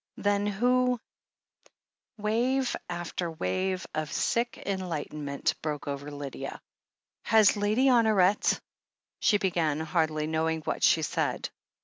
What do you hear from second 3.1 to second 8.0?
wave of sick enlightenment broke over Lydia. "Has Lady